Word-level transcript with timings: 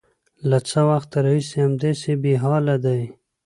_له 0.49 0.59
څه 0.69 0.79
وخته 0.89 1.17
راهيسې 1.25 1.57
همداسې 1.65 2.11
بېحاله 2.23 2.75
دی؟ 2.85 3.01